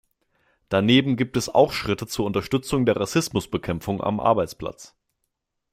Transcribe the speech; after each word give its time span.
Daneben 0.69 1.15
gibt 1.15 1.37
es 1.37 1.47
auch 1.47 1.71
Schritte 1.73 2.07
zur 2.07 2.25
Unterstützung 2.25 2.87
der 2.87 2.95
Rassismusbekämpfung 2.95 4.01
am 4.01 4.19
Arbeitsplatz. 4.19 4.95